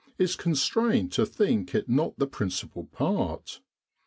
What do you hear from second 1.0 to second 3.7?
to think it not the principal part.